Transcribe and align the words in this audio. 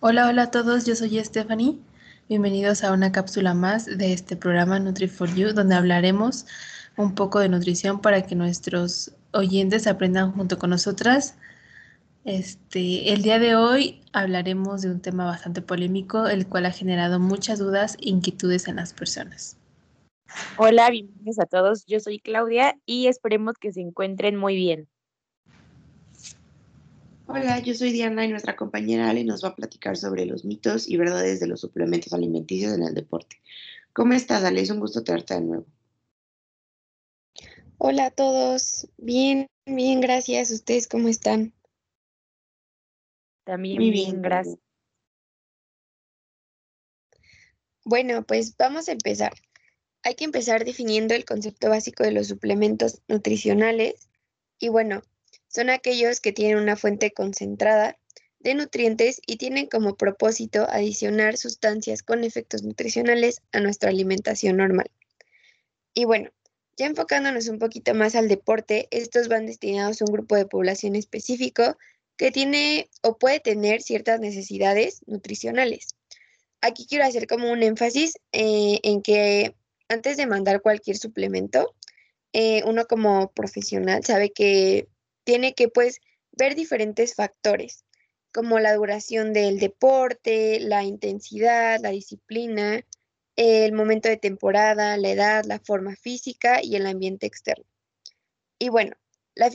Hola, 0.00 0.28
hola 0.28 0.42
a 0.42 0.50
todos, 0.50 0.84
yo 0.84 0.94
soy 0.94 1.18
Stephanie. 1.24 1.78
Bienvenidos 2.28 2.84
a 2.84 2.92
una 2.92 3.12
cápsula 3.12 3.54
más 3.54 3.86
de 3.86 4.12
este 4.12 4.36
programa 4.36 4.78
Nutri4You, 4.78 5.54
donde 5.54 5.74
hablaremos 5.74 6.44
un 6.98 7.14
poco 7.14 7.38
de 7.38 7.48
nutrición 7.48 8.02
para 8.02 8.20
que 8.20 8.34
nuestros 8.34 9.12
oyentes 9.32 9.86
aprendan 9.86 10.32
junto 10.32 10.58
con 10.58 10.68
nosotras. 10.68 11.38
Este, 12.26 13.14
el 13.14 13.22
día 13.22 13.38
de 13.38 13.56
hoy 13.56 14.02
hablaremos 14.12 14.82
de 14.82 14.90
un 14.90 15.00
tema 15.00 15.24
bastante 15.24 15.62
polémico, 15.62 16.26
el 16.26 16.46
cual 16.46 16.66
ha 16.66 16.72
generado 16.72 17.18
muchas 17.18 17.58
dudas 17.58 17.94
e 17.94 18.10
inquietudes 18.10 18.68
en 18.68 18.76
las 18.76 18.92
personas. 18.92 19.56
Hola, 20.58 20.90
bienvenidos 20.90 21.38
a 21.38 21.46
todos. 21.46 21.86
Yo 21.86 22.00
soy 22.00 22.18
Claudia 22.18 22.78
y 22.84 23.06
esperemos 23.06 23.54
que 23.58 23.72
se 23.72 23.80
encuentren 23.80 24.36
muy 24.36 24.56
bien. 24.56 24.88
Hola, 27.28 27.58
yo 27.58 27.74
soy 27.74 27.90
Diana 27.90 28.24
y 28.24 28.28
nuestra 28.28 28.54
compañera 28.54 29.10
Ale 29.10 29.24
nos 29.24 29.42
va 29.42 29.48
a 29.48 29.56
platicar 29.56 29.96
sobre 29.96 30.26
los 30.26 30.44
mitos 30.44 30.88
y 30.88 30.96
verdades 30.96 31.40
de 31.40 31.48
los 31.48 31.60
suplementos 31.60 32.12
alimenticios 32.12 32.72
en 32.72 32.84
el 32.84 32.94
deporte. 32.94 33.40
¿Cómo 33.92 34.12
estás, 34.12 34.44
Ale? 34.44 34.60
Es 34.60 34.70
un 34.70 34.78
gusto 34.78 35.02
tenerte 35.02 35.34
de 35.34 35.40
nuevo. 35.40 35.66
Hola 37.78 38.06
a 38.06 38.10
todos. 38.12 38.88
Bien, 38.96 39.48
bien, 39.66 40.00
gracias. 40.00 40.52
¿Ustedes 40.52 40.86
cómo 40.86 41.08
están? 41.08 41.52
También 43.44 43.78
Muy 43.78 43.90
bien, 43.90 44.22
gracias. 44.22 44.58
Bueno, 47.84 48.22
pues 48.24 48.56
vamos 48.56 48.88
a 48.88 48.92
empezar. 48.92 49.32
Hay 50.04 50.14
que 50.14 50.24
empezar 50.24 50.64
definiendo 50.64 51.14
el 51.14 51.24
concepto 51.24 51.70
básico 51.70 52.04
de 52.04 52.12
los 52.12 52.28
suplementos 52.28 53.02
nutricionales. 53.08 54.08
Y 54.60 54.68
bueno, 54.68 55.02
son 55.56 55.70
aquellos 55.70 56.20
que 56.20 56.32
tienen 56.32 56.58
una 56.58 56.76
fuente 56.76 57.12
concentrada 57.12 57.98
de 58.40 58.54
nutrientes 58.54 59.22
y 59.26 59.36
tienen 59.38 59.68
como 59.68 59.96
propósito 59.96 60.66
adicionar 60.68 61.38
sustancias 61.38 62.02
con 62.02 62.24
efectos 62.24 62.62
nutricionales 62.62 63.40
a 63.52 63.60
nuestra 63.60 63.88
alimentación 63.88 64.58
normal. 64.58 64.90
Y 65.94 66.04
bueno, 66.04 66.30
ya 66.76 66.84
enfocándonos 66.84 67.48
un 67.48 67.58
poquito 67.58 67.94
más 67.94 68.14
al 68.16 68.28
deporte, 68.28 68.86
estos 68.90 69.28
van 69.28 69.46
destinados 69.46 70.02
a 70.02 70.04
un 70.04 70.12
grupo 70.12 70.36
de 70.36 70.44
población 70.44 70.94
específico 70.94 71.78
que 72.18 72.30
tiene 72.30 72.90
o 73.02 73.16
puede 73.16 73.40
tener 73.40 73.80
ciertas 73.80 74.20
necesidades 74.20 75.00
nutricionales. 75.06 75.94
Aquí 76.60 76.86
quiero 76.86 77.06
hacer 77.06 77.26
como 77.26 77.50
un 77.50 77.62
énfasis 77.62 78.18
eh, 78.32 78.80
en 78.82 79.00
que 79.00 79.54
antes 79.88 80.18
de 80.18 80.26
mandar 80.26 80.60
cualquier 80.60 80.98
suplemento, 80.98 81.74
eh, 82.34 82.62
uno 82.66 82.84
como 82.84 83.32
profesional 83.32 84.04
sabe 84.04 84.32
que 84.32 84.86
tiene 85.26 85.54
que 85.54 85.68
pues 85.68 86.00
ver 86.30 86.54
diferentes 86.54 87.16
factores, 87.16 87.84
como 88.32 88.60
la 88.60 88.74
duración 88.74 89.32
del 89.32 89.58
deporte, 89.58 90.60
la 90.60 90.84
intensidad, 90.84 91.80
la 91.82 91.90
disciplina, 91.90 92.86
el 93.34 93.72
momento 93.72 94.08
de 94.08 94.18
temporada, 94.18 94.96
la 94.96 95.10
edad, 95.10 95.44
la 95.44 95.58
forma 95.58 95.96
física 95.96 96.60
y 96.62 96.76
el 96.76 96.86
ambiente 96.86 97.26
externo. 97.26 97.64
Y 98.60 98.68
bueno, 98.68 98.96
la, 99.34 99.50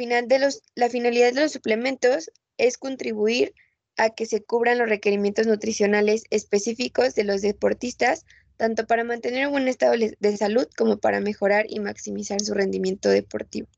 la 0.76 0.90
finalidad 0.90 1.34
de 1.34 1.42
los 1.42 1.52
suplementos 1.54 2.30
es 2.58 2.78
contribuir 2.78 3.54
a 3.96 4.10
que 4.10 4.26
se 4.26 4.44
cubran 4.44 4.78
los 4.78 4.90
requerimientos 4.90 5.48
nutricionales 5.48 6.26
específicos 6.32 7.16
de 7.16 7.24
los 7.24 7.42
deportistas, 7.42 8.26
tanto 8.58 8.86
para 8.86 9.06
mantener 9.06 9.48
un 9.48 9.54
buen 9.54 9.70
estado 9.70 9.94
de 9.98 10.38
salud 10.38 10.68
como 10.76 10.98
para 10.98 11.22
mejorar 11.22 11.66
y 11.70 11.80
maximizar 11.80 12.42
su 12.42 12.54
rendimiento 12.54 13.10
deportivo. 13.10 13.70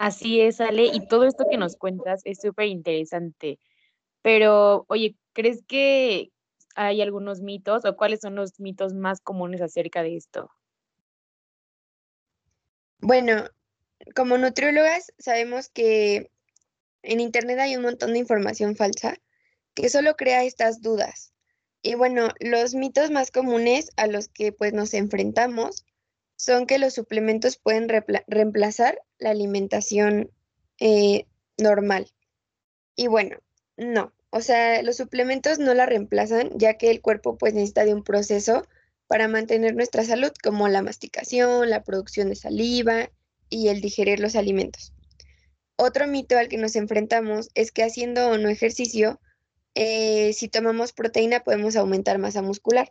Así 0.00 0.40
es, 0.40 0.62
Ale, 0.62 0.86
y 0.86 1.06
todo 1.08 1.24
esto 1.24 1.44
que 1.50 1.58
nos 1.58 1.76
cuentas 1.76 2.22
es 2.24 2.40
súper 2.40 2.68
interesante. 2.68 3.58
Pero, 4.22 4.86
oye, 4.88 5.14
¿crees 5.34 5.62
que 5.68 6.32
hay 6.74 7.02
algunos 7.02 7.42
mitos 7.42 7.84
o 7.84 7.96
cuáles 7.96 8.20
son 8.20 8.34
los 8.34 8.58
mitos 8.58 8.94
más 8.94 9.20
comunes 9.20 9.60
acerca 9.60 10.02
de 10.02 10.16
esto? 10.16 10.50
Bueno, 13.00 13.44
como 14.16 14.38
nutriólogas 14.38 15.12
sabemos 15.18 15.68
que 15.68 16.30
en 17.02 17.20
Internet 17.20 17.58
hay 17.58 17.76
un 17.76 17.82
montón 17.82 18.14
de 18.14 18.20
información 18.20 18.76
falsa 18.76 19.18
que 19.74 19.90
solo 19.90 20.16
crea 20.16 20.44
estas 20.44 20.80
dudas. 20.80 21.34
Y 21.82 21.94
bueno, 21.94 22.30
los 22.40 22.74
mitos 22.74 23.10
más 23.10 23.30
comunes 23.30 23.90
a 23.98 24.06
los 24.06 24.28
que 24.28 24.50
pues 24.50 24.72
nos 24.72 24.94
enfrentamos 24.94 25.84
son 26.40 26.66
que 26.66 26.78
los 26.78 26.94
suplementos 26.94 27.58
pueden 27.58 27.86
reemplazar 28.26 28.98
la 29.18 29.28
alimentación 29.28 30.30
eh, 30.78 31.26
normal. 31.58 32.10
Y 32.96 33.08
bueno, 33.08 33.36
no, 33.76 34.14
o 34.30 34.40
sea, 34.40 34.82
los 34.82 34.96
suplementos 34.96 35.58
no 35.58 35.74
la 35.74 35.84
reemplazan 35.84 36.48
ya 36.58 36.78
que 36.78 36.90
el 36.90 37.02
cuerpo 37.02 37.36
pues 37.36 37.52
necesita 37.52 37.84
de 37.84 37.92
un 37.92 38.02
proceso 38.02 38.66
para 39.06 39.28
mantener 39.28 39.74
nuestra 39.74 40.02
salud 40.02 40.32
como 40.42 40.66
la 40.68 40.80
masticación, 40.80 41.68
la 41.68 41.82
producción 41.82 42.30
de 42.30 42.36
saliva 42.36 43.10
y 43.50 43.68
el 43.68 43.82
digerir 43.82 44.18
los 44.18 44.34
alimentos. 44.34 44.94
Otro 45.76 46.06
mito 46.06 46.38
al 46.38 46.48
que 46.48 46.56
nos 46.56 46.74
enfrentamos 46.74 47.50
es 47.54 47.70
que 47.70 47.82
haciendo 47.82 48.30
o 48.30 48.38
no 48.38 48.48
ejercicio, 48.48 49.20
eh, 49.74 50.32
si 50.32 50.48
tomamos 50.48 50.94
proteína 50.94 51.40
podemos 51.40 51.76
aumentar 51.76 52.16
masa 52.16 52.40
muscular. 52.40 52.90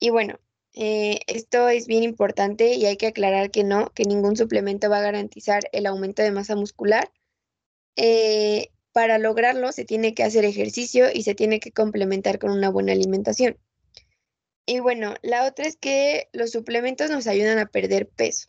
Y 0.00 0.10
bueno, 0.10 0.40
eh, 0.74 1.20
esto 1.28 1.68
es 1.68 1.86
bien 1.86 2.02
importante 2.02 2.74
y 2.74 2.86
hay 2.86 2.96
que 2.96 3.06
aclarar 3.06 3.50
que 3.50 3.62
no, 3.64 3.90
que 3.94 4.04
ningún 4.04 4.36
suplemento 4.36 4.90
va 4.90 4.98
a 4.98 5.02
garantizar 5.02 5.62
el 5.72 5.86
aumento 5.86 6.22
de 6.22 6.32
masa 6.32 6.56
muscular. 6.56 7.10
Eh, 7.96 8.70
para 8.92 9.18
lograrlo 9.18 9.72
se 9.72 9.84
tiene 9.84 10.14
que 10.14 10.24
hacer 10.24 10.44
ejercicio 10.44 11.06
y 11.12 11.22
se 11.22 11.34
tiene 11.34 11.60
que 11.60 11.72
complementar 11.72 12.38
con 12.38 12.50
una 12.50 12.70
buena 12.70 12.92
alimentación. 12.92 13.56
Y 14.66 14.80
bueno, 14.80 15.14
la 15.22 15.46
otra 15.46 15.66
es 15.66 15.76
que 15.76 16.28
los 16.32 16.50
suplementos 16.50 17.10
nos 17.10 17.26
ayudan 17.26 17.58
a 17.58 17.66
perder 17.66 18.08
peso. 18.08 18.48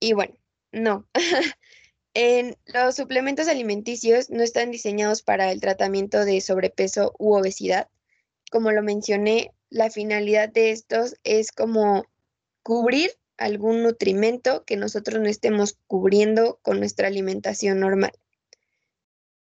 Y 0.00 0.14
bueno, 0.14 0.36
no. 0.72 1.06
en, 2.14 2.56
los 2.66 2.96
suplementos 2.96 3.48
alimenticios 3.48 4.30
no 4.30 4.42
están 4.42 4.70
diseñados 4.70 5.22
para 5.22 5.52
el 5.52 5.60
tratamiento 5.60 6.24
de 6.24 6.40
sobrepeso 6.40 7.14
u 7.18 7.34
obesidad. 7.34 7.88
Como 8.52 8.70
lo 8.70 8.82
mencioné, 8.82 9.50
la 9.70 9.88
finalidad 9.88 10.50
de 10.50 10.72
estos 10.72 11.16
es 11.24 11.52
como 11.52 12.04
cubrir 12.62 13.10
algún 13.38 13.82
nutrimento 13.82 14.62
que 14.66 14.76
nosotros 14.76 15.22
no 15.22 15.28
estemos 15.30 15.78
cubriendo 15.86 16.58
con 16.60 16.78
nuestra 16.78 17.08
alimentación 17.08 17.80
normal. 17.80 18.12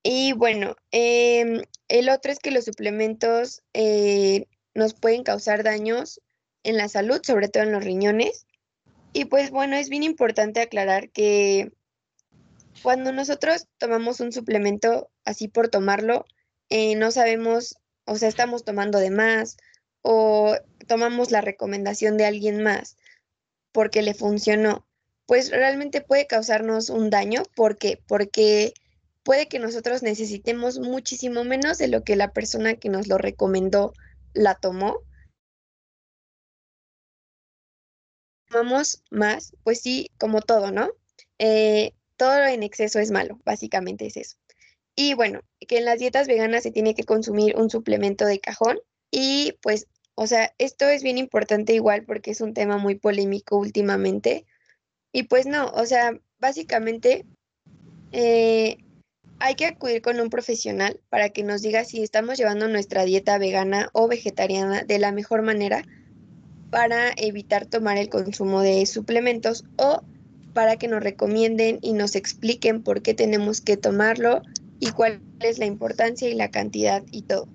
Y 0.04 0.34
bueno, 0.34 0.76
em, 0.92 1.64
el 1.88 2.10
otro 2.10 2.32
es 2.32 2.38
que 2.38 2.52
los 2.52 2.66
suplementos 2.66 3.64
eh, 3.74 4.46
nos 4.76 4.94
pueden 4.94 5.24
causar 5.24 5.64
daños 5.64 6.22
en 6.62 6.78
la 6.78 6.88
salud, 6.88 7.22
sobre 7.24 7.50
todo 7.50 7.64
en 7.64 7.72
los 7.72 7.84
riñones. 7.84 8.46
Y 9.14 9.26
pues 9.26 9.50
bueno, 9.50 9.78
es 9.78 9.90
bien 9.90 10.04
importante 10.04 10.62
aclarar 10.62 11.10
que 11.10 11.72
cuando 12.84 13.12
nosotros 13.12 13.66
tomamos 13.80 14.20
un 14.20 14.32
suplemento 14.32 15.10
así 15.26 15.48
por 15.48 15.70
tomarlo, 15.70 16.28
eh, 16.70 16.96
no 16.96 17.10
sabemos, 17.10 17.76
o 18.06 18.16
sea, 18.16 18.30
estamos 18.30 18.64
tomando 18.64 19.00
de 19.00 19.12
más 19.12 19.58
o 20.02 20.56
tomamos 20.88 21.32
la 21.32 21.42
recomendación 21.42 22.18
de 22.18 22.26
alguien 22.26 22.64
más 22.64 22.98
porque 23.72 24.02
le 24.02 24.14
funcionó, 24.14 24.86
pues 25.26 25.50
realmente 25.50 26.02
puede 26.02 26.28
causarnos 26.28 26.90
un 26.90 27.10
daño. 27.10 27.44
¿Por 27.56 27.78
qué? 27.78 28.02
Porque 28.08 28.74
puede 29.24 29.48
que 29.48 29.60
nosotros 29.60 30.04
necesitemos 30.04 30.80
muchísimo 30.80 31.44
menos 31.44 31.78
de 31.78 31.88
lo 31.88 32.04
que 32.04 32.16
la 32.16 32.34
persona 32.34 32.76
que 32.76 32.90
nos 32.90 33.08
lo 33.08 33.18
recomendó 33.18 33.94
la 34.34 34.56
tomó. 34.56 35.00
Tomamos 38.50 39.04
más, 39.10 39.54
pues 39.64 39.80
sí, 39.82 40.12
como 40.20 40.42
todo, 40.42 40.72
¿no? 40.72 40.90
Eh, 41.40 41.94
todo 42.18 42.44
en 42.44 42.64
exceso 42.64 43.00
es 43.00 43.12
malo, 43.12 43.40
básicamente 43.46 44.06
es 44.08 44.18
eso. 44.18 44.41
Y 44.96 45.14
bueno, 45.14 45.42
que 45.68 45.78
en 45.78 45.86
las 45.86 46.00
dietas 46.00 46.28
veganas 46.28 46.64
se 46.64 46.72
tiene 46.72 46.96
que 46.96 47.04
consumir 47.04 47.56
un 47.56 47.70
suplemento 47.70 48.26
de 48.26 48.40
cajón 48.40 48.80
y 49.10 49.58
pues, 49.62 49.88
o 50.16 50.28
sea, 50.28 50.54
esto 50.58 50.88
es 50.88 51.04
bien 51.04 51.18
importante 51.18 51.74
igual 51.74 52.04
porque 52.06 52.32
es 52.32 52.42
un 52.42 52.54
tema 52.54 52.78
muy 52.78 52.96
polémico 52.96 53.58
últimamente. 53.58 54.46
Y 55.14 55.24
pues 55.24 55.46
no, 55.46 55.68
o 55.68 55.86
sea, 55.86 56.20
básicamente 56.40 57.26
eh, 58.12 58.78
hay 59.40 59.56
que 59.56 59.66
acudir 59.66 60.02
con 60.02 60.20
un 60.20 60.30
profesional 60.30 61.00
para 61.10 61.30
que 61.30 61.44
nos 61.44 61.62
diga 61.62 61.84
si 61.84 62.04
estamos 62.04 62.38
llevando 62.38 62.68
nuestra 62.68 63.06
dieta 63.06 63.38
vegana 63.38 63.90
o 63.94 64.08
vegetariana 64.08 64.84
de 64.84 65.00
la 65.00 65.12
mejor 65.12 65.42
manera 65.42 65.84
para 66.70 67.12
evitar 67.18 67.66
tomar 67.66 67.98
el 67.98 68.10
consumo 68.10 68.62
de 68.62 68.86
suplementos 68.86 69.66
o 69.78 70.04
para 70.54 70.78
que 70.78 70.88
nos 70.88 71.04
recomienden 71.04 71.80
y 71.82 71.94
nos 71.94 72.16
expliquen 72.16 72.84
por 72.84 73.02
qué 73.02 73.14
tenemos 73.14 73.62
que 73.62 73.78
tomarlo 73.78 74.42
y 74.82 74.92
cuál 74.92 75.22
es 75.40 75.60
la 75.60 75.66
importancia 75.66 76.28
y 76.28 76.34
la 76.34 76.52
cantidad 76.52 77.04
y 77.12 77.22
todo. 77.22 77.48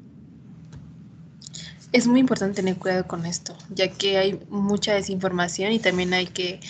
Es 1.93 2.07
muy 2.07 2.21
importante 2.21 2.57
tener 2.57 2.77
cuidado 2.77 3.07
con 3.07 3.27
esto, 3.27 3.57
ya 3.75 3.91
que 3.91 4.17
hay 4.17 4.41
mucha 4.49 4.95
desinformación 4.95 5.73
y 5.73 5.79
también 5.79 6.15
hay 6.15 6.27
que 6.27 6.61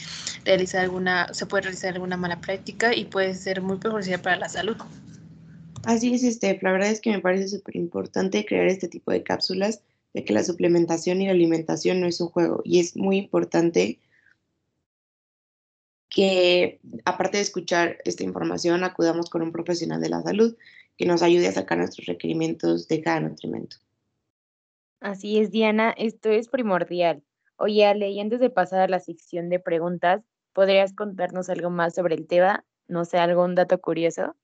realizar 0.44 0.80
alguna, 0.82 1.32
se 1.32 1.46
puede 1.46 1.64
realizar 1.64 1.94
alguna 1.94 2.16
mala 2.16 2.40
práctica 2.40 2.94
y 2.94 3.04
puede 3.04 3.34
ser 3.34 3.60
muy 3.60 3.76
perjudicial 3.76 4.20
para 4.20 4.36
la 4.36 4.48
salud. 4.48 4.76
Así 5.84 6.14
es, 6.14 6.22
Steph. 6.22 6.62
La 6.62 6.72
verdad 6.72 6.90
es 6.90 7.00
que 7.00 7.10
me 7.10 7.20
parece 7.20 7.48
súper 7.48 7.76
importante 7.76 8.46
crear 8.46 8.66
este 8.66 8.88
tipo 8.88 9.12
de 9.12 9.22
cápsulas, 9.22 9.82
ya 10.14 10.24
que 10.24 10.32
la 10.32 10.42
suplementación 10.42 11.20
y 11.20 11.26
la 11.26 11.32
alimentación 11.32 12.00
no 12.00 12.06
es 12.06 12.20
un 12.20 12.28
juego. 12.28 12.62
Y 12.64 12.80
es 12.80 12.96
muy 12.96 13.18
importante 13.18 13.98
que, 16.16 16.80
aparte 17.04 17.36
de 17.36 17.42
escuchar 17.42 17.98
esta 18.06 18.24
información, 18.24 18.84
acudamos 18.84 19.28
con 19.28 19.42
un 19.42 19.52
profesional 19.52 20.00
de 20.00 20.08
la 20.08 20.22
salud 20.22 20.56
que 20.96 21.04
nos 21.04 21.20
ayude 21.20 21.46
a 21.46 21.52
sacar 21.52 21.76
nuestros 21.76 22.06
requerimientos 22.06 22.88
de 22.88 23.02
cada 23.02 23.20
nutrimento. 23.20 23.76
Así 25.00 25.38
es, 25.38 25.50
Diana, 25.50 25.94
esto 25.98 26.30
es 26.30 26.48
primordial. 26.48 27.22
Oye, 27.58 27.84
Ale, 27.84 28.08
y 28.08 28.20
antes 28.20 28.40
de 28.40 28.48
pasar 28.48 28.80
a 28.80 28.88
la 28.88 28.98
sección 28.98 29.50
de 29.50 29.60
preguntas, 29.60 30.22
¿podrías 30.54 30.94
contarnos 30.94 31.50
algo 31.50 31.68
más 31.68 31.94
sobre 31.94 32.14
el 32.14 32.26
tema? 32.26 32.64
No 32.88 33.04
sé, 33.04 33.18
algún 33.18 33.54
dato 33.54 33.78
curioso. 33.82 34.34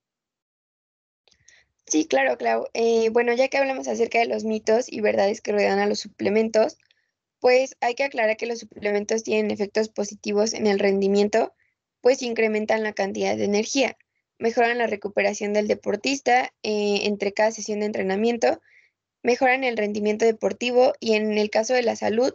Sí, 1.87 2.05
claro, 2.05 2.37
Clau. 2.37 2.67
Eh, 2.75 3.09
bueno, 3.09 3.33
ya 3.33 3.49
que 3.49 3.57
hablamos 3.57 3.89
acerca 3.89 4.19
de 4.19 4.27
los 4.27 4.45
mitos 4.45 4.93
y 4.93 5.01
verdades 5.01 5.41
que 5.41 5.53
rodean 5.53 5.79
a 5.79 5.87
los 5.87 6.01
suplementos, 6.01 6.77
pues 7.41 7.77
hay 7.81 7.95
que 7.95 8.05
aclarar 8.05 8.37
que 8.37 8.45
los 8.45 8.59
suplementos 8.59 9.23
tienen 9.23 9.51
efectos 9.51 9.89
positivos 9.89 10.53
en 10.53 10.67
el 10.67 10.79
rendimiento, 10.79 11.55
pues 12.03 12.21
incrementan 12.21 12.83
la 12.83 12.93
cantidad 12.93 13.37
de 13.37 13.45
energía, 13.45 13.97
mejoran 14.39 14.77
la 14.77 14.87
recuperación 14.87 15.55
del 15.55 15.69
deportista 15.69 16.53
eh, 16.63 17.01
entre 17.05 17.33
cada 17.33 17.53
sesión 17.53 17.81
de 17.81 17.87
entrenamiento, 17.87 18.61
mejoran 19.23 19.65
el 19.65 19.77
rendimiento 19.77 20.27
deportivo 20.27 20.93
y 21.01 21.15
en 21.15 21.39
el 21.39 21.49
caso 21.49 21.73
de 21.73 21.83
la 21.83 21.97
salud, 21.97 22.35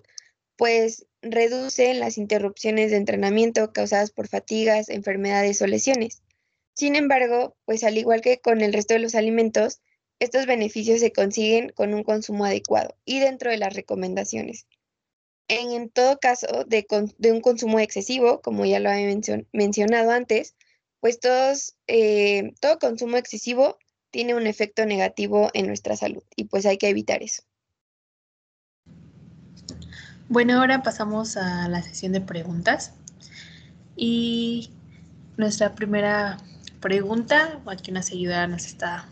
pues 0.55 1.05
reducen 1.21 1.99
las 1.99 2.17
interrupciones 2.17 2.91
de 2.91 2.97
entrenamiento 2.97 3.73
causadas 3.73 4.11
por 4.11 4.27
fatigas, 4.27 4.89
enfermedades 4.89 5.61
o 5.61 5.67
lesiones. 5.67 6.23
Sin 6.73 6.95
embargo, 6.95 7.55
pues 7.65 7.83
al 7.83 7.97
igual 7.97 8.21
que 8.21 8.39
con 8.39 8.61
el 8.61 8.73
resto 8.73 8.93
de 8.93 9.01
los 9.01 9.15
alimentos, 9.15 9.81
estos 10.19 10.45
beneficios 10.45 10.99
se 10.99 11.11
consiguen 11.11 11.69
con 11.69 11.93
un 11.93 12.03
consumo 12.03 12.45
adecuado 12.45 12.95
y 13.05 13.19
dentro 13.19 13.51
de 13.51 13.57
las 13.57 13.75
recomendaciones. 13.75 14.65
En, 15.49 15.89
todo 15.89 16.19
caso 16.19 16.47
de, 16.65 16.85
un 17.31 17.41
consumo 17.41 17.79
excesivo, 17.79 18.41
como 18.41 18.65
ya 18.65 18.79
lo 18.79 18.89
había 18.89 19.15
mencionado 19.53 20.11
antes, 20.11 20.55
pues 20.99 21.19
eh, 21.87 22.53
todo 22.59 22.79
consumo 22.79 23.17
excesivo 23.17 23.77
tiene 24.11 24.35
un 24.35 24.47
efecto 24.47 24.85
negativo 24.85 25.49
en 25.53 25.67
nuestra 25.67 25.95
salud 25.95 26.23
y 26.35 26.45
pues 26.45 26.65
hay 26.65 26.77
que 26.77 26.89
evitar 26.89 27.23
eso. 27.23 27.43
Bueno, 30.29 30.59
ahora 30.59 30.83
pasamos 30.83 31.37
a 31.37 31.69
la 31.69 31.81
sesión 31.81 32.11
de 32.11 32.19
preguntas. 32.19 32.93
Y 33.95 34.71
nuestra 35.37 35.73
primera 35.73 36.37
pregunta, 36.81 37.61
aquí 37.65 37.91
una 37.91 38.03
seguidora 38.03 38.47
nos 38.47 38.65
está 38.65 39.05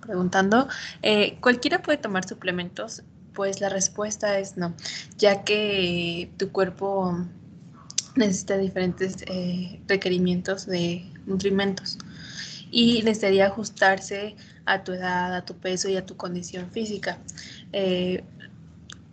preguntando, 0.00 0.68
eh, 1.02 1.36
¿cualquiera 1.40 1.82
puede 1.82 1.98
tomar 1.98 2.26
suplementos? 2.26 3.02
Pues 3.34 3.60
la 3.60 3.68
respuesta 3.68 4.38
es 4.38 4.56
no, 4.56 4.74
ya 5.16 5.44
que 5.44 6.30
tu 6.36 6.50
cuerpo 6.50 7.16
necesita 8.14 8.58
diferentes 8.58 9.16
eh, 9.26 9.80
requerimientos 9.88 10.66
de 10.66 11.04
nutrimentos 11.26 11.98
y 12.70 13.02
necesitaría 13.02 13.46
ajustarse 13.46 14.36
a 14.64 14.84
tu 14.84 14.92
edad, 14.92 15.34
a 15.34 15.44
tu 15.44 15.54
peso 15.54 15.88
y 15.88 15.96
a 15.96 16.06
tu 16.06 16.16
condición 16.16 16.70
física. 16.70 17.18
Eh, 17.72 18.24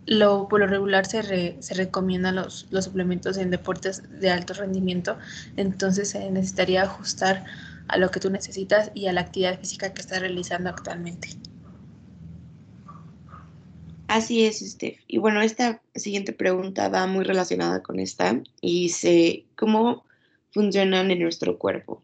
lo, 0.06 0.48
por 0.48 0.60
lo 0.60 0.66
regular 0.66 1.06
se, 1.06 1.56
se 1.60 1.74
recomiendan 1.74 2.34
los, 2.36 2.66
los, 2.70 2.86
suplementos 2.86 3.36
en 3.36 3.50
deportes 3.50 4.02
de 4.20 4.30
alto 4.30 4.54
rendimiento, 4.54 5.18
entonces 5.56 6.10
se 6.10 6.30
necesitaría 6.30 6.82
ajustar 6.82 7.44
a 7.86 7.96
lo 7.96 8.10
que 8.10 8.18
tú 8.18 8.30
necesitas 8.30 8.90
y 8.94 9.06
a 9.06 9.12
la 9.12 9.20
actividad 9.20 9.58
física 9.60 9.92
que 9.92 10.00
estás 10.00 10.20
realizando 10.20 10.70
actualmente. 10.70 11.28
Así 14.10 14.44
es, 14.44 14.58
Steph. 14.58 14.98
Y 15.06 15.18
bueno, 15.18 15.40
esta 15.40 15.80
siguiente 15.94 16.32
pregunta 16.32 16.88
va 16.88 17.06
muy 17.06 17.22
relacionada 17.22 17.80
con 17.80 18.00
esta 18.00 18.42
y 18.60 18.82
dice, 18.82 19.46
¿cómo 19.56 20.02
funcionan 20.50 21.12
en 21.12 21.20
nuestro 21.20 21.58
cuerpo? 21.60 22.02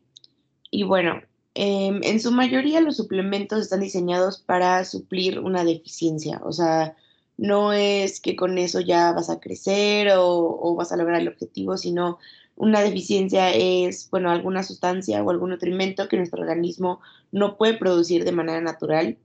Y 0.70 0.84
bueno, 0.84 1.20
em, 1.54 2.00
en 2.04 2.20
su 2.20 2.30
mayoría 2.30 2.80
los 2.80 2.96
suplementos 2.96 3.60
están 3.60 3.80
diseñados 3.80 4.38
para 4.38 4.84
suplir 4.84 5.40
una 5.40 5.64
deficiencia, 5.64 6.40
o 6.44 6.52
sea, 6.52 6.94
no 7.38 7.72
es 7.72 8.20
que 8.20 8.36
con 8.36 8.56
eso 8.56 8.78
ya 8.78 9.10
vas 9.10 9.28
a 9.28 9.40
crecer 9.40 10.10
o, 10.12 10.60
o 10.62 10.76
vas 10.76 10.92
a 10.92 10.96
lograr 10.96 11.20
el 11.20 11.26
objetivo, 11.28 11.76
sino 11.76 12.18
una 12.54 12.82
deficiencia 12.82 13.52
es, 13.52 14.08
bueno, 14.10 14.30
alguna 14.30 14.62
sustancia 14.62 15.24
o 15.24 15.30
algún 15.30 15.50
nutrimento 15.50 16.06
que 16.08 16.18
nuestro 16.18 16.40
organismo 16.40 17.00
no 17.32 17.56
puede 17.56 17.74
producir 17.74 18.24
de 18.24 18.30
manera 18.30 18.60
natural 18.60 19.18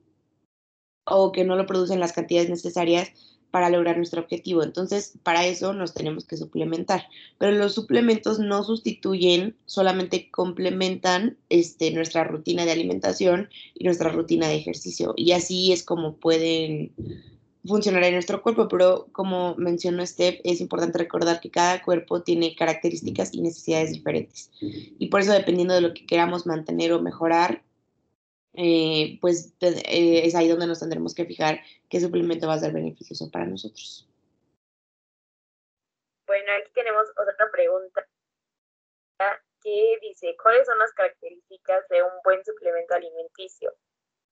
o 1.16 1.32
que 1.32 1.44
no 1.44 1.56
lo 1.56 1.66
produce 1.66 1.94
en 1.94 2.00
las 2.00 2.14
cantidades 2.14 2.50
necesarias 2.50 3.12
para 3.52 3.70
lograr 3.70 3.98
nuestro 3.98 4.22
objetivo. 4.22 4.64
Entonces, 4.64 5.14
para 5.24 5.46
eso 5.46 5.74
nos 5.74 5.94
tenemos 5.94 6.26
que 6.26 6.38
suplementar. 6.38 7.08
Pero 7.38 7.52
los 7.52 7.74
suplementos 7.74 8.40
no 8.40 8.64
sustituyen, 8.64 9.56
solamente 9.66 10.32
complementan 10.32 11.38
este, 11.50 11.92
nuestra 11.92 12.24
rutina 12.24 12.66
de 12.66 12.72
alimentación 12.72 13.50
y 13.76 13.84
nuestra 13.84 14.10
rutina 14.10 14.48
de 14.48 14.56
ejercicio. 14.56 15.14
Y 15.18 15.34
así 15.34 15.74
es 15.74 15.84
como 15.84 16.16
pueden 16.16 16.94
funcionará 17.66 18.08
en 18.08 18.14
nuestro 18.14 18.42
cuerpo, 18.42 18.68
pero 18.68 19.08
como 19.12 19.56
mencionó 19.56 20.06
Steph, 20.06 20.40
es 20.44 20.62
importante 20.62 20.98
recordar 20.98 21.40
que 21.40 21.52
cada 21.52 21.84
cuerpo 21.84 22.24
tiene 22.24 22.56
características 22.56 23.34
y 23.34 23.42
necesidades 23.42 23.92
diferentes. 23.92 24.50
Y 24.60 25.08
por 25.10 25.22
eso, 25.22 25.32
dependiendo 25.32 25.76
de 25.76 25.82
lo 25.82 25.94
que 25.94 26.06
queramos 26.06 26.48
mantener 26.48 26.92
o 26.94 27.02
mejorar, 27.02 27.62
eh, 28.54 29.18
pues 29.22 29.54
eh, 29.62 30.22
es 30.26 30.36
ahí 30.36 30.48
donde 30.48 30.68
nos 30.68 30.80
tendremos 30.80 31.16
que 31.16 31.26
fijar 31.26 31.62
qué 31.90 32.00
suplemento 32.00 32.48
va 32.48 32.56
a 32.56 32.60
ser 32.60 32.74
beneficioso 32.74 33.30
para 33.32 33.46
nosotros. 33.46 34.08
Bueno, 36.28 36.52
aquí 36.60 36.72
tenemos 36.74 37.10
otra 37.12 37.52
pregunta 37.52 38.08
que 39.62 39.98
dice, 40.02 40.36
¿cuáles 40.42 40.66
son 40.66 40.80
las 40.80 40.92
características 40.94 41.88
de 41.90 42.02
un 42.02 42.12
buen 42.24 42.44
suplemento 42.44 42.96
alimenticio? 42.96 43.74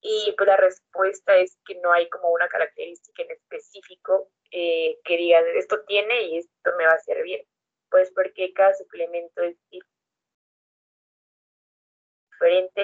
Y 0.02 0.34
pues 0.38 0.48
la 0.48 0.58
respuesta 0.58 1.38
es 1.38 1.58
que 1.66 1.76
no 1.76 1.92
hay 1.92 2.10
como 2.10 2.30
una 2.30 2.48
característica 2.48 3.24
en 3.24 3.32
específico 3.32 4.32
eh, 4.52 4.98
que 5.04 5.18
diga 5.18 5.42
esto 5.56 5.82
tiene 5.86 6.24
y 6.24 6.38
esto 6.38 6.72
me 6.78 6.86
va 6.86 6.94
a 6.94 7.00
servir, 7.00 7.46
pues 7.92 8.12
porque 8.16 8.54
cada 8.54 8.74
suplemento 8.76 9.42
es 9.44 9.58
diferente, 9.70 9.89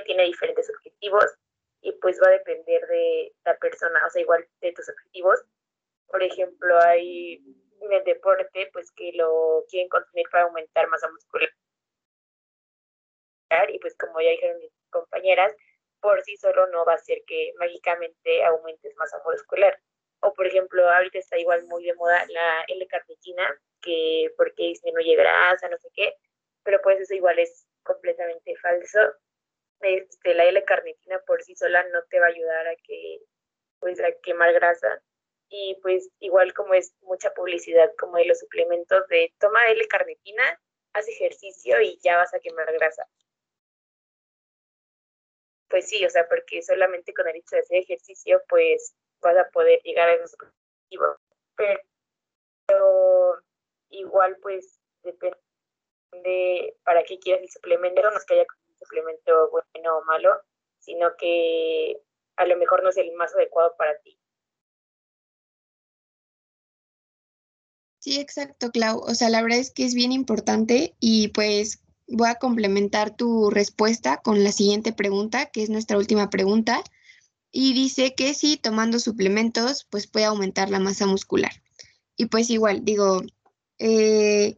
tiene 0.06 0.24
diferentes 0.26 0.70
objetivos 0.70 1.26
y 1.82 1.92
pues 1.94 2.20
va 2.22 2.28
a 2.28 2.32
depender 2.32 2.86
de 2.88 3.34
la 3.46 3.58
persona, 3.58 4.02
o 4.06 4.10
sea, 4.10 4.22
igual 4.22 4.48
de 4.62 4.74
tus 4.74 4.90
objetivos. 4.90 5.40
Por 6.08 6.24
ejemplo, 6.24 6.80
hay 6.82 7.42
en 7.82 7.94
el 7.94 8.04
deporte, 8.04 8.70
pues 8.74 8.92
que 8.92 9.12
lo 9.14 9.64
quieren 9.70 9.90
consumir 9.90 10.26
para 10.32 10.46
aumentar 10.46 10.88
masa 10.88 11.10
muscular. 11.12 11.50
Y 13.70 13.80
pues 13.80 13.96
como 13.98 14.20
ya 14.22 14.32
dijeron 14.32 14.60
mis 14.60 14.72
compañeras, 14.90 15.56
por 16.02 16.22
sí 16.24 16.36
solo 16.38 16.68
no 16.68 16.86
va 16.86 16.94
a 16.94 16.96
hacer 16.96 17.20
que 17.26 17.54
mágicamente 17.58 18.44
aumentes 18.44 18.96
masa 18.98 19.22
muscular. 19.24 19.80
O 20.22 20.34
por 20.34 20.48
ejemplo, 20.48 20.90
ahorita 20.90 21.20
está 21.20 21.38
igual 21.38 21.66
muy 21.68 21.86
de 21.86 21.94
moda 21.96 22.26
la 22.30 22.64
L-carnitina, 22.68 23.62
que 23.82 24.32
porque 24.38 24.64
disminuye 24.64 25.16
grasa, 25.16 25.70
no 25.70 25.78
sé 25.78 25.90
qué, 25.94 26.16
pero 26.64 26.82
pues 26.82 27.00
eso 27.00 27.14
igual 27.14 27.40
es 27.40 27.68
completamente 27.84 28.56
falso. 28.58 29.00
Este, 29.86 30.34
la 30.34 30.46
L-carnitina 30.46 31.20
por 31.28 31.44
sí 31.44 31.56
sola 31.56 31.84
no 31.94 32.02
te 32.10 32.20
va 32.20 32.28
a 32.28 32.30
ayudar 32.30 32.68
a 32.68 32.76
que 32.76 33.20
pues 33.80 34.00
a 34.00 34.12
quemar 34.24 34.52
grasa 34.54 35.02
y 35.50 35.78
pues 35.82 36.10
igual 36.20 36.54
como 36.54 36.74
es 36.74 36.96
mucha 37.02 37.32
publicidad 37.34 37.92
como 38.00 38.18
de 38.18 38.26
los 38.26 38.40
suplementos 38.40 39.08
de 39.10 39.34
toma 39.40 39.70
L-carnitina, 39.70 40.60
haz 40.94 41.08
ejercicio 41.08 41.80
y 41.82 42.00
ya 42.04 42.18
vas 42.18 42.34
a 42.34 42.40
quemar 42.40 42.72
grasa 42.74 43.08
pues 45.76 45.90
sí, 45.90 46.06
o 46.06 46.10
sea, 46.10 46.26
porque 46.30 46.62
solamente 46.62 47.14
con 47.14 47.28
el 47.28 47.36
hecho 47.36 47.58
de 47.58 47.62
hacer 47.62 47.78
ejercicio, 47.80 48.42
pues 48.48 48.96
vas 49.22 49.36
a 49.36 49.50
poder 49.50 49.82
llegar 49.84 50.08
a 50.08 50.14
esos 50.14 50.34
objetivos. 50.34 51.18
Pero 52.66 53.42
igual, 53.90 54.38
pues 54.42 54.80
depende 55.04 56.78
para 56.84 57.04
qué 57.04 57.20
quieras 57.20 57.44
el 57.44 57.50
suplemento, 57.50 58.02
no 58.02 58.18
es 58.18 58.26
que 58.26 58.36
haya 58.36 58.46
suplemento 58.86 59.50
bueno 59.52 59.98
o 59.98 60.06
malo, 60.06 60.30
sino 60.80 61.10
que 61.18 62.02
a 62.38 62.46
lo 62.46 62.58
mejor 62.58 62.84
no 62.84 62.90
es 62.90 62.98
el 62.98 63.12
más 63.14 63.34
adecuado 63.34 63.76
para 63.78 63.98
ti. 64.02 64.20
Sí, 68.00 68.20
exacto, 68.20 68.70
Clau. 68.70 69.00
O 69.00 69.16
sea, 69.16 69.30
la 69.30 69.42
verdad 69.42 69.58
es 69.58 69.72
que 69.72 69.84
es 69.84 69.96
bien 69.96 70.12
importante 70.12 70.96
y 71.00 71.30
pues 71.30 71.82
voy 72.08 72.30
a 72.30 72.36
complementar 72.36 73.16
tu 73.16 73.50
respuesta 73.50 74.18
con 74.18 74.44
la 74.44 74.52
siguiente 74.52 74.94
pregunta, 74.94 75.48
que 75.48 75.64
es 75.64 75.72
nuestra 75.72 75.98
última 75.98 76.30
pregunta. 76.30 76.84
Y 77.52 77.74
dice 77.74 78.14
que 78.14 78.34
si 78.36 78.58
tomando 78.58 79.00
suplementos, 79.00 79.88
pues 79.90 80.06
puede 80.06 80.26
aumentar 80.26 80.70
la 80.70 80.80
masa 80.80 81.08
muscular. 81.08 81.52
Y 82.16 82.28
pues 82.28 82.50
igual, 82.52 82.86
digo, 82.86 83.22
eh, 83.80 84.58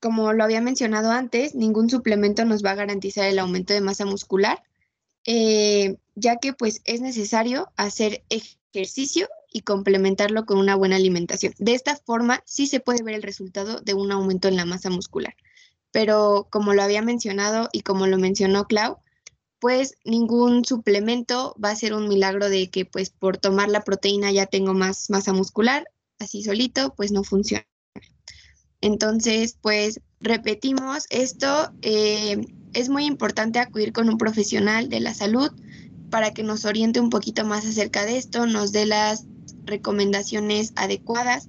como 0.00 0.32
lo 0.32 0.44
había 0.44 0.60
mencionado 0.60 1.10
antes, 1.10 1.54
ningún 1.54 1.90
suplemento 1.90 2.44
nos 2.44 2.64
va 2.64 2.72
a 2.72 2.76
garantizar 2.76 3.26
el 3.26 3.38
aumento 3.38 3.74
de 3.74 3.80
masa 3.80 4.06
muscular. 4.06 4.62
Eh, 5.26 5.96
ya 6.14 6.36
que 6.36 6.52
pues 6.52 6.80
es 6.84 7.00
necesario 7.00 7.70
hacer 7.76 8.24
ejercicio 8.30 9.28
y 9.52 9.62
complementarlo 9.62 10.46
con 10.46 10.58
una 10.58 10.76
buena 10.76 10.96
alimentación. 10.96 11.54
De 11.58 11.74
esta 11.74 11.96
forma 11.96 12.42
sí 12.46 12.66
se 12.66 12.80
puede 12.80 13.02
ver 13.02 13.14
el 13.14 13.22
resultado 13.22 13.80
de 13.80 13.94
un 13.94 14.12
aumento 14.12 14.48
en 14.48 14.56
la 14.56 14.64
masa 14.64 14.90
muscular. 14.90 15.34
Pero 15.92 16.48
como 16.50 16.72
lo 16.72 16.82
había 16.82 17.02
mencionado 17.02 17.68
y 17.72 17.82
como 17.82 18.06
lo 18.06 18.16
mencionó 18.16 18.66
Clau, 18.66 18.98
pues 19.58 19.96
ningún 20.04 20.64
suplemento 20.64 21.54
va 21.62 21.70
a 21.70 21.76
ser 21.76 21.94
un 21.94 22.08
milagro 22.08 22.48
de 22.48 22.70
que 22.70 22.84
pues 22.86 23.10
por 23.10 23.38
tomar 23.38 23.68
la 23.68 23.82
proteína 23.82 24.32
ya 24.32 24.46
tengo 24.46 24.72
más 24.72 25.10
masa 25.10 25.32
muscular, 25.32 25.86
así 26.18 26.42
solito 26.42 26.94
pues 26.96 27.12
no 27.12 27.24
funciona. 27.24 27.69
Entonces 28.80 29.56
pues 29.60 30.00
repetimos 30.20 31.06
esto, 31.10 31.72
eh, 31.82 32.46
es 32.72 32.88
muy 32.88 33.04
importante 33.04 33.58
acudir 33.58 33.92
con 33.92 34.08
un 34.08 34.18
profesional 34.18 34.88
de 34.88 35.00
la 35.00 35.14
salud 35.14 35.50
para 36.10 36.32
que 36.32 36.42
nos 36.42 36.64
oriente 36.64 37.00
un 37.00 37.10
poquito 37.10 37.44
más 37.44 37.66
acerca 37.66 38.04
de 38.04 38.18
esto, 38.18 38.46
nos 38.46 38.72
dé 38.72 38.86
las 38.86 39.26
recomendaciones 39.64 40.72
adecuadas, 40.76 41.48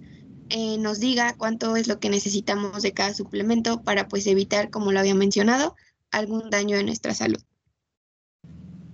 eh, 0.50 0.78
nos 0.78 1.00
diga 1.00 1.36
cuánto 1.38 1.76
es 1.76 1.88
lo 1.88 2.00
que 2.00 2.10
necesitamos 2.10 2.82
de 2.82 2.94
cada 2.94 3.14
suplemento 3.14 3.82
para 3.84 4.08
pues 4.08 4.28
evitar, 4.28 4.70
como 4.70 4.92
lo 4.92 5.00
había 5.00 5.16
mencionado, 5.16 5.76
algún 6.12 6.50
daño 6.50 6.78
en 6.78 6.88
nuestra 6.88 7.14
salud. 7.14 7.42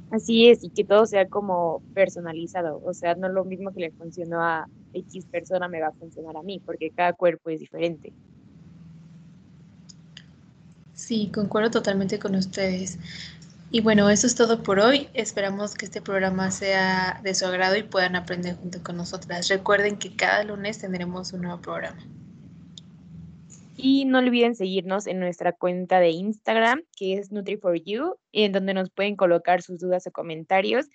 Así 0.10 0.48
es, 0.50 0.64
y 0.64 0.70
que 0.70 0.86
todo 0.86 1.06
sea 1.06 1.28
como 1.28 1.82
personalizado, 1.94 2.82
o 2.84 2.94
sea, 2.94 3.16
no 3.16 3.28
lo 3.28 3.44
mismo 3.44 3.74
que 3.74 3.82
le 3.82 3.92
funcionó 3.92 4.42
a 4.42 4.68
X 4.94 5.26
persona 5.30 5.68
me 5.68 5.82
va 5.82 5.88
a 5.88 5.94
funcionar 5.94 6.38
a 6.38 6.44
mí, 6.44 6.62
porque 6.66 6.92
cada 6.92 7.14
cuerpo 7.14 7.50
es 7.50 7.60
diferente. 7.60 8.14
Sí, 10.94 11.30
concuerdo 11.34 11.72
totalmente 11.72 12.20
con 12.20 12.36
ustedes. 12.36 12.98
Y 13.70 13.82
bueno, 13.82 14.10
eso 14.10 14.28
es 14.28 14.36
todo 14.36 14.64
por 14.64 14.80
hoy. 14.80 15.10
Esperamos 15.14 15.76
que 15.76 15.86
este 15.86 16.02
programa 16.02 16.52
sea 16.52 17.20
de 17.22 17.36
su 17.36 17.46
agrado 17.46 17.76
y 17.76 17.84
puedan 17.84 18.16
aprender 18.16 18.56
junto 18.56 18.82
con 18.82 18.96
nosotras. 18.96 19.50
Recuerden 19.50 19.98
que 19.98 20.16
cada 20.16 20.44
lunes 20.44 20.80
tendremos 20.80 21.34
un 21.34 21.42
nuevo 21.42 21.62
programa. 21.62 22.02
Y 23.78 24.06
no 24.06 24.18
olviden 24.20 24.56
seguirnos 24.56 25.06
en 25.08 25.20
nuestra 25.20 25.54
cuenta 25.54 26.00
de 26.00 26.10
Instagram, 26.10 26.84
que 26.98 27.14
es 27.14 27.32
Nutri4You, 27.32 28.18
en 28.32 28.52
donde 28.52 28.74
nos 28.74 28.90
pueden 28.90 29.16
colocar 29.16 29.62
sus 29.62 29.80
dudas 29.80 30.08
o 30.08 30.12
comentarios. 30.12 30.88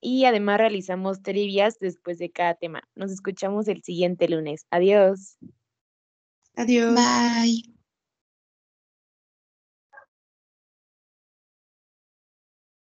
Y 0.00 0.24
además 0.24 0.58
realizamos 0.58 1.22
trivias 1.22 1.78
después 1.78 2.18
de 2.18 2.30
cada 2.30 2.54
tema. 2.54 2.82
Nos 2.94 3.12
escuchamos 3.12 3.68
el 3.68 3.82
siguiente 3.82 4.28
lunes. 4.28 4.66
Adiós. 4.70 5.36
Adiós. 6.56 6.94
Bye. 6.94 7.69